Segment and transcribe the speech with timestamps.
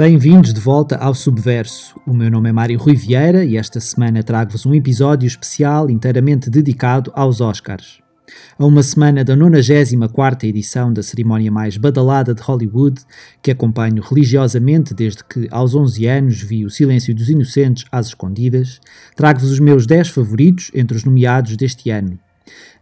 [0.00, 1.94] Bem-vindos de volta ao Subverso.
[2.06, 6.48] O meu nome é Mário Rui Vieira e esta semana trago-vos um episódio especial inteiramente
[6.48, 8.00] dedicado aos Oscars.
[8.58, 13.00] A uma semana da 94 edição da cerimónia mais badalada de Hollywood,
[13.42, 18.80] que acompanho religiosamente desde que, aos 11 anos, vi O Silêncio dos Inocentes às escondidas,
[19.16, 22.18] trago-vos os meus 10 favoritos entre os nomeados deste ano.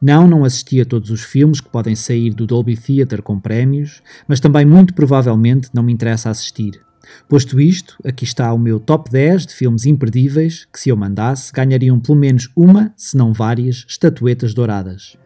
[0.00, 4.02] Não, não assisti a todos os filmes que podem sair do Dolby Theatre com prémios,
[4.26, 6.80] mas também muito provavelmente não me interessa assistir.
[7.28, 11.52] Posto isto, aqui está o meu top 10 de filmes imperdíveis que, se eu mandasse,
[11.52, 15.16] ganhariam pelo menos uma, se não várias, estatuetas douradas.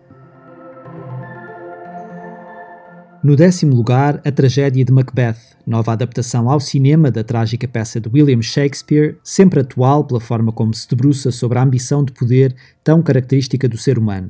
[3.23, 8.09] No décimo lugar, A Tragédia de Macbeth, nova adaptação ao cinema da trágica peça de
[8.09, 13.01] William Shakespeare, sempre atual pela forma como se debruça sobre a ambição de poder tão
[13.01, 14.29] característica do ser humano.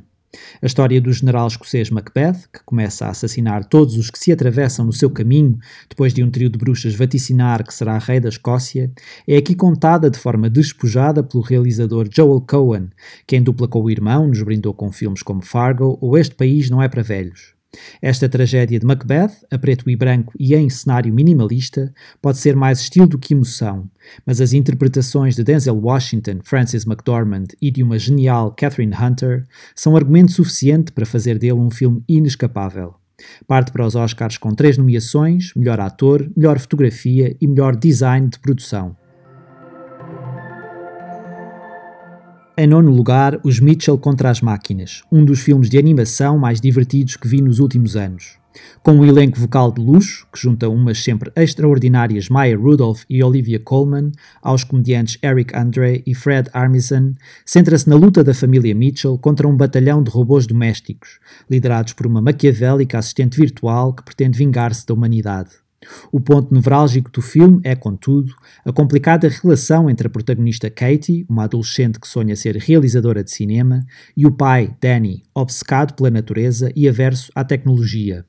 [0.61, 4.85] A história do general escocês Macbeth, que começa a assassinar todos os que se atravessam
[4.85, 5.57] no seu caminho
[5.89, 8.91] depois de um trio de bruxas vaticinar que será rei da Escócia,
[9.27, 12.91] é aqui contada de forma despojada pelo realizador Joel Cohen,
[13.25, 16.69] que em dupla com o irmão nos brindou com filmes como Fargo ou Este País
[16.69, 17.53] Não É Para Velhos.
[18.01, 22.79] Esta tragédia de Macbeth, a preto e branco e em cenário minimalista, pode ser mais
[22.79, 23.89] estilo do que emoção,
[24.25, 29.95] mas as interpretações de Denzel Washington, Francis McDormand e de uma genial Catherine Hunter são
[29.95, 32.95] argumento suficiente para fazer dele um filme inescapável.
[33.47, 38.39] Parte para os Oscars com três nomeações: melhor ator, melhor fotografia e melhor design de
[38.39, 38.95] produção.
[42.55, 47.17] Em nono lugar, Os Mitchell contra as Máquinas, um dos filmes de animação mais divertidos
[47.17, 48.37] que vi nos últimos anos.
[48.83, 53.59] Com um elenco vocal de luxo, que junta umas sempre extraordinárias Maya Rudolph e Olivia
[53.59, 59.47] Colman, aos comediantes Eric Andre e Fred Armisen, centra-se na luta da família Mitchell contra
[59.47, 64.93] um batalhão de robôs domésticos, liderados por uma maquiavélica assistente virtual que pretende vingar-se da
[64.93, 65.62] humanidade.
[66.11, 68.33] O ponto nevrálgico do filme é, contudo,
[68.65, 73.85] a complicada relação entre a protagonista Katie, uma adolescente que sonha ser realizadora de cinema,
[74.15, 78.25] e o pai, Danny, obcecado pela natureza e averso à tecnologia.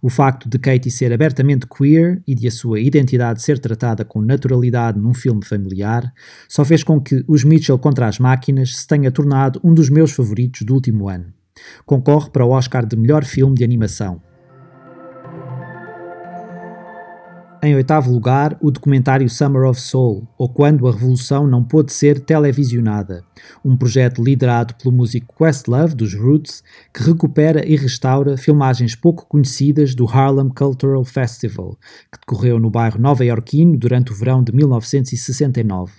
[0.00, 4.20] O facto de Katie ser abertamente queer e de a sua identidade ser tratada com
[4.20, 6.12] naturalidade num filme familiar
[6.48, 10.12] só fez com que Os Mitchell contra as Máquinas se tenha tornado um dos meus
[10.12, 11.32] favoritos do último ano.
[11.84, 14.20] Concorre para o Oscar de melhor filme de animação.
[17.62, 22.20] Em oitavo lugar, o documentário Summer of Soul, ou Quando a Revolução Não Pôde Ser
[22.20, 23.24] Televisionada,
[23.64, 26.62] um projeto liderado pelo músico Questlove, dos Roots,
[26.92, 31.78] que recupera e restaura filmagens pouco conhecidas do Harlem Cultural Festival,
[32.12, 35.92] que decorreu no bairro nova-iorquino durante o verão de 1969.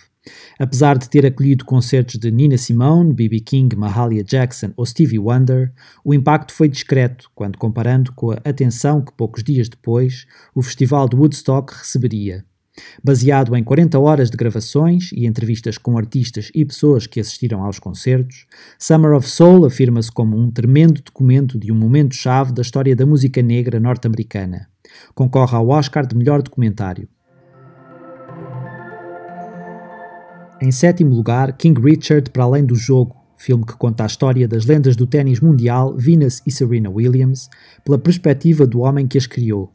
[0.59, 3.39] Apesar de ter acolhido concertos de Nina Simone, B.B.
[3.41, 5.71] King, Mahalia Jackson ou Stevie Wonder,
[6.03, 11.07] o impacto foi discreto quando comparando com a atenção que poucos dias depois o Festival
[11.07, 12.45] de Woodstock receberia.
[13.03, 17.79] Baseado em 40 horas de gravações e entrevistas com artistas e pessoas que assistiram aos
[17.79, 18.45] concertos,
[18.77, 23.41] Summer of Soul afirma-se como um tremendo documento de um momento-chave da história da música
[23.41, 24.67] negra norte-americana.
[25.13, 27.09] Concorre ao Oscar de melhor documentário.
[30.59, 34.65] Em sétimo lugar, King Richard para além do jogo, filme que conta a história das
[34.65, 37.47] lendas do ténis mundial Venus e Serena Williams,
[37.85, 39.69] pela perspectiva do homem que as criou.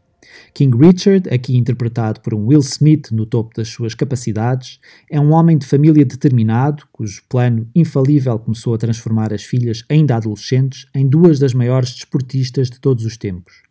[0.53, 5.32] King Richard, aqui interpretado por um Will Smith no topo das suas capacidades, é um
[5.32, 11.06] homem de família determinado, cujo plano infalível começou a transformar as filhas ainda adolescentes em
[11.06, 13.62] duas das maiores desportistas de todos os tempos.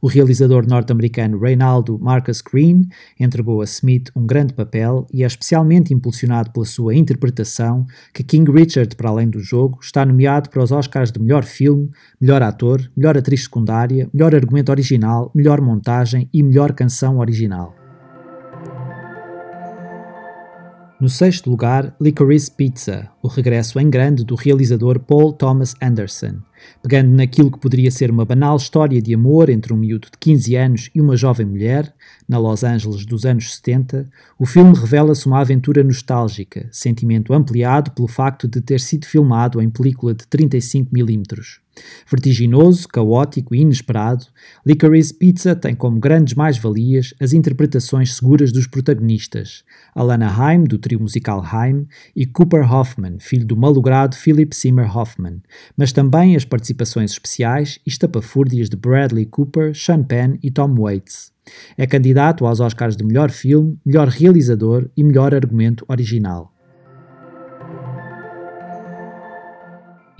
[0.00, 2.88] O realizador norte-americano Reynaldo Marcus Green
[3.18, 8.50] entregou a Smith um grande papel e é especialmente impulsionado pela sua interpretação que King
[8.50, 12.90] Richard, para além do jogo, está nomeado para os Oscars de melhor filme, melhor ator,
[12.96, 17.74] melhor atriz secundária, melhor argumento original, melhor montagem e melhor canção original.
[21.00, 26.38] No sexto lugar, Licorice Pizza, o regresso em grande do realizador Paul Thomas Anderson.
[26.82, 30.56] Pegando naquilo que poderia ser uma banal história de amor entre um miúdo de 15
[30.56, 31.92] anos e uma jovem mulher,
[32.28, 34.08] na Los Angeles dos anos 70,
[34.38, 39.68] o filme revela-se uma aventura nostálgica, sentimento ampliado pelo facto de ter sido filmado em
[39.68, 41.60] película de 35mm.
[42.10, 44.26] Vertiginoso, caótico e inesperado,
[44.66, 51.00] Licorice Pizza tem como grandes mais-valias as interpretações seguras dos protagonistas, Alana Haim, do trio
[51.00, 55.42] musical Haim, e Cooper Hoffman, filho do malogrado Philip Seymour Hoffman,
[55.76, 61.32] mas também as participações especiais e estapafúrdias de Bradley Cooper, Sean Penn e Tom Waits.
[61.76, 66.52] É candidato aos Oscars de melhor filme, melhor realizador e melhor argumento original.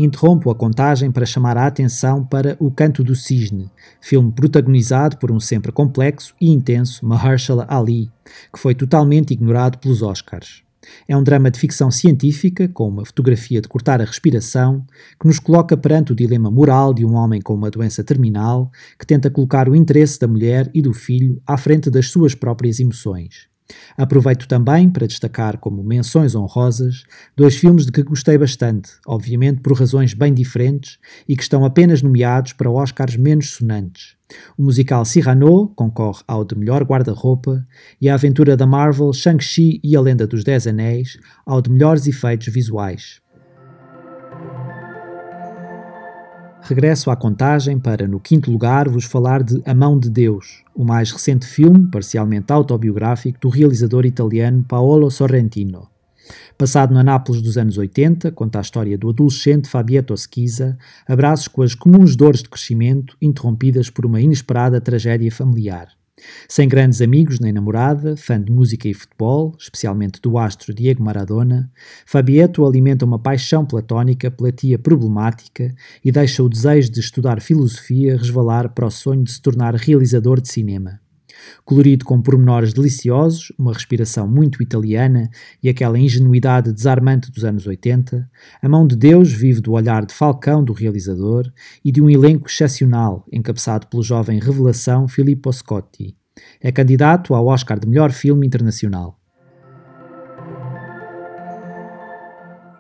[0.05, 3.71] interrompo a contagem para chamar a atenção para O Canto do Cisne,
[4.01, 8.11] filme protagonizado por um sempre complexo e intenso Mahershala Ali,
[8.53, 10.63] que foi totalmente ignorado pelos Oscars.
[11.09, 14.85] É um drama de ficção científica, com uma fotografia de cortar a respiração,
[15.19, 19.07] que nos coloca perante o dilema moral de um homem com uma doença terminal que
[19.07, 23.49] tenta colocar o interesse da mulher e do filho à frente das suas próprias emoções.
[23.97, 27.05] Aproveito também para destacar como menções honrosas
[27.37, 32.03] dois filmes de que gostei bastante, obviamente por razões bem diferentes e que estão apenas
[32.03, 34.17] nomeados para Oscars menos sonantes.
[34.57, 37.65] O musical Cyrano concorre ao de melhor guarda-roupa
[38.01, 42.07] e a aventura da Marvel Shang-Chi e a Lenda dos Dez Anéis ao de melhores
[42.07, 43.21] efeitos visuais.
[46.63, 50.85] Regresso à contagem para, no quinto lugar, vos falar de A Mão de Deus, o
[50.85, 55.87] mais recente filme, parcialmente autobiográfico, do realizador italiano Paolo Sorrentino.
[56.57, 61.61] Passado na Nápoles dos anos 80, conta a história do adolescente Fabietto Schisa, abraços com
[61.61, 66.00] as comuns dores de crescimento interrompidas por uma inesperada tragédia familiar.
[66.49, 71.71] Sem grandes amigos nem namorada, fã de música e futebol, especialmente do astro Diego Maradona,
[72.07, 75.75] Fabietto alimenta uma paixão platónica pela tia problemática
[76.05, 80.41] e deixa o desejo de estudar filosofia resvalar para o sonho de se tornar realizador
[80.41, 81.01] de cinema.
[81.65, 85.31] Colorido com pormenores deliciosos, uma respiração muito italiana
[85.63, 88.29] e aquela ingenuidade desarmante dos anos 80,
[88.63, 91.51] A Mão de Deus vive do olhar de falcão do realizador
[91.85, 96.17] e de um elenco excepcional, encabeçado pelo jovem revelação Filippo Scotti.
[96.61, 99.21] É candidato ao Oscar de Melhor Filme Internacional.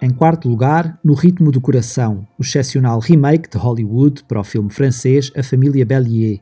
[0.02, 4.70] Em quarto lugar, No Ritmo do Coração, o excepcional remake de Hollywood para o filme
[4.70, 6.40] francês A Família Bellier,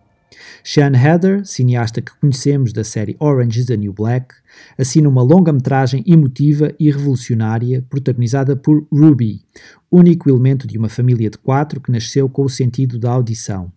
[0.63, 4.35] Sean Heather, cineasta que conhecemos da série Orange is the New Black,
[4.77, 9.41] assina uma longa-metragem emotiva e revolucionária protagonizada por Ruby,
[9.91, 13.73] único elemento de uma família de quatro que nasceu com o sentido da audição.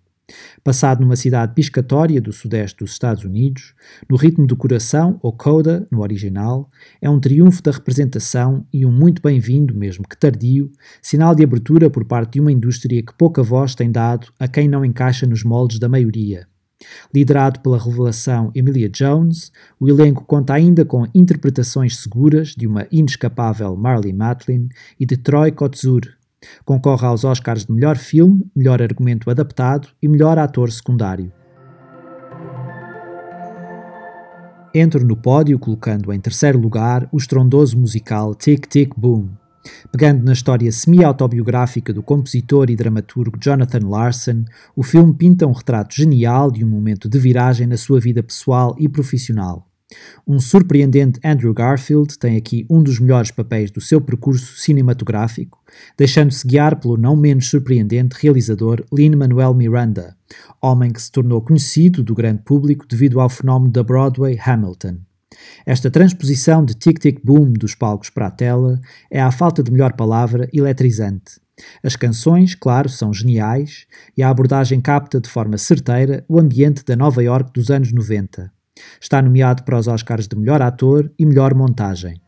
[0.64, 3.74] Passado numa cidade piscatória do sudeste dos Estados Unidos,
[4.10, 6.70] no ritmo do coração, ou coda, no original,
[7.02, 11.90] é um triunfo da representação e um muito bem-vindo, mesmo que tardio, sinal de abertura
[11.90, 15.44] por parte de uma indústria que pouca voz tem dado a quem não encaixa nos
[15.44, 16.48] moldes da maioria.
[17.14, 23.76] Liderado pela revelação Emilia Jones, o elenco conta ainda com interpretações seguras de uma inescapável
[23.76, 24.70] Marley Matlin
[25.00, 26.02] e de Troy Kotsur.
[26.66, 31.32] Concorre aos Oscars de melhor filme, melhor argumento adaptado e melhor ator secundário.
[34.74, 39.30] Entro no pódio colocando em terceiro lugar o estrondoso musical Tick Tick Boom,
[39.92, 44.46] Pegando na história semi-autobiográfica do compositor e dramaturgo Jonathan Larson,
[44.76, 48.76] o filme pinta um retrato genial de um momento de viragem na sua vida pessoal
[48.80, 49.71] e profissional.
[50.26, 55.60] Um surpreendente Andrew Garfield tem aqui um dos melhores papéis do seu percurso cinematográfico,
[55.98, 60.16] deixando-se guiar pelo não menos surpreendente realizador Lin-Manuel Miranda,
[60.62, 64.98] homem que se tornou conhecido do grande público devido ao fenómeno da Broadway Hamilton.
[65.66, 68.80] Esta transposição de tic-tic-boom dos palcos para a tela
[69.10, 71.40] é, à falta de melhor palavra, eletrizante.
[71.84, 73.86] As canções, claro, são geniais
[74.18, 78.52] e a abordagem capta de forma certeira o ambiente da Nova York dos anos 90.
[79.00, 82.22] Está nomeado para os Oscars de melhor ator e melhor montagem.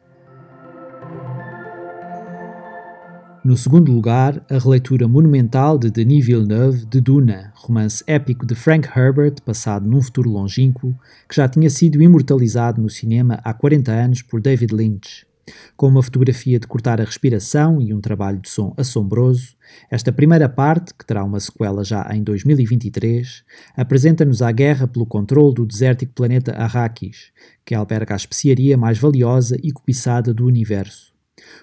[3.44, 8.88] No segundo lugar, a releitura monumental de Denis Villeneuve de Duna, romance épico de Frank
[8.88, 10.98] Herbert, passado num futuro longínquo,
[11.28, 15.26] que já tinha sido imortalizado no cinema há 40 anos por David Lynch.
[15.76, 19.56] Com uma fotografia de cortar a respiração e um trabalho de som assombroso,
[19.90, 23.44] esta primeira parte, que terá uma sequela já em 2023,
[23.76, 27.32] apresenta-nos a guerra pelo controle do desértico planeta Arrakis,
[27.66, 31.14] que alberga a especiaria mais valiosa e cobiçada do universo.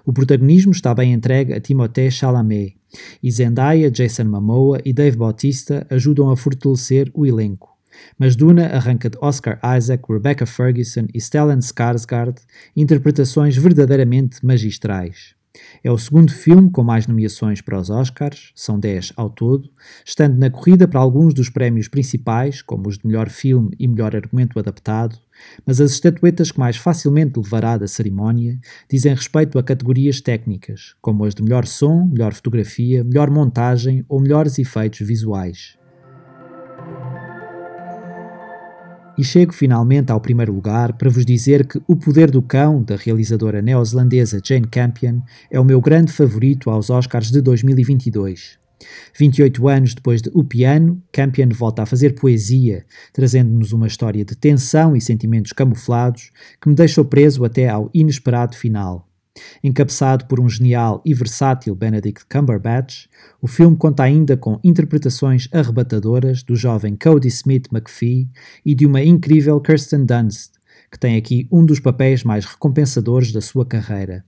[0.05, 2.77] O protagonismo está bem entregue a Timothée Chalamet,
[3.23, 7.70] e Zendaya, Jason Momoa e Dave Bautista ajudam a fortalecer o elenco.
[8.19, 12.37] Mas Duna arranca de Oscar Isaac, Rebecca Ferguson e Stellan Skarsgård
[12.77, 15.35] interpretações verdadeiramente magistrais.
[15.83, 19.69] É o segundo filme com mais nomeações para os Oscars, são 10 ao todo,
[20.05, 24.15] estando na corrida para alguns dos prémios principais, como os de melhor filme e melhor
[24.15, 25.19] argumento adaptado,
[25.67, 31.25] mas as estatuetas que mais facilmente levará da cerimónia dizem respeito a categorias técnicas, como
[31.25, 35.80] as de melhor som, melhor fotografia, melhor montagem ou melhores efeitos visuais.
[39.21, 42.97] E chego finalmente ao primeiro lugar para vos dizer que O Poder do Cão, da
[42.97, 48.59] realizadora neozelandesa Jane Campion, é o meu grande favorito aos Oscars de 2022.
[49.19, 54.35] 28 anos depois de O Piano, Campion volta a fazer poesia, trazendo-nos uma história de
[54.35, 59.10] tensão e sentimentos camuflados que me deixou preso até ao inesperado final.
[59.63, 63.07] Encabeçado por um genial e versátil Benedict Cumberbatch,
[63.41, 68.29] o filme conta ainda com interpretações arrebatadoras do jovem Cody Smith McPhee
[68.65, 70.53] e de uma incrível Kirsten Dunst,
[70.91, 74.25] que tem aqui um dos papéis mais recompensadores da sua carreira.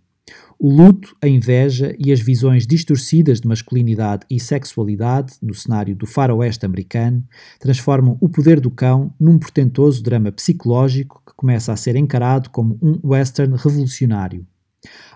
[0.58, 6.06] O luto, a inveja e as visões distorcidas de masculinidade e sexualidade no cenário do
[6.06, 7.24] faroeste americano
[7.58, 12.78] transformam o poder do cão num portentoso drama psicológico que começa a ser encarado como
[12.80, 14.46] um western revolucionário.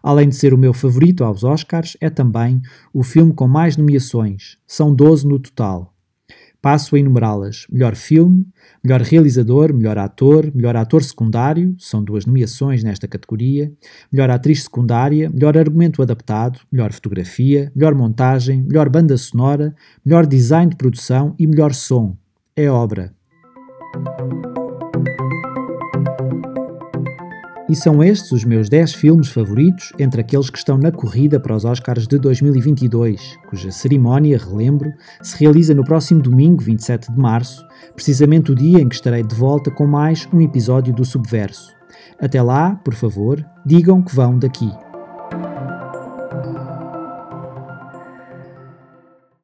[0.03, 2.61] Além de ser o meu favorito aos Oscars, é também
[2.93, 5.93] o filme com mais nomeações, são 12 no total.
[6.67, 8.45] Passo a enumerá-las: melhor filme,
[8.83, 13.73] melhor realizador, melhor ator, melhor ator secundário, são duas nomeações nesta categoria,
[14.13, 20.71] melhor atriz secundária, melhor argumento adaptado, melhor fotografia, melhor montagem, melhor banda sonora, melhor design
[20.71, 22.17] de produção e melhor som.
[22.57, 23.15] É obra.
[27.69, 31.55] E são estes os meus 10 filmes favoritos entre aqueles que estão na corrida para
[31.55, 37.67] os Oscars de 2022, cuja cerimónia, relembro, se realiza no próximo domingo, 27 de março,
[37.93, 41.75] precisamente o dia em que estarei de volta com mais um episódio do Subverso.
[42.21, 44.71] Até lá, por favor, digam que vão daqui.